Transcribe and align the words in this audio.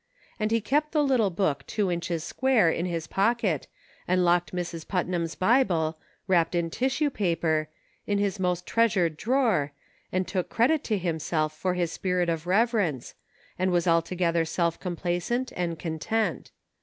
And 0.39 0.49
he 0.49 0.61
kept 0.61 0.93
the 0.93 1.03
little 1.03 1.29
book 1.29 1.63
two 1.67 1.91
inches 1.91 2.23
square, 2.23 2.71
in 2.71 2.87
his 2.87 3.05
pocket, 3.05 3.67
and 4.07 4.25
locked 4.25 4.51
Miss 4.51 4.83
Putnam's 4.83 5.35
Bible, 5.35 5.99
wrapped 6.25 6.55
in 6.55 6.71
tissue 6.71 7.11
paper, 7.11 7.69
in 8.07 8.17
his 8.17 8.39
most 8.39 8.65
treasured 8.65 9.15
drawer, 9.15 9.73
and 10.11 10.27
took 10.27 10.49
credit 10.49 10.83
to 10.85 10.97
himself 10.97 11.53
for 11.55 11.75
his 11.75 11.91
spirit 11.91 12.29
of 12.29 12.47
reverence, 12.47 13.13
and 13.59 13.69
was 13.69 13.87
altogether 13.87 14.43
self 14.43 14.79
complacent 14.79 15.53
and 15.55 15.77
content. 15.77 16.49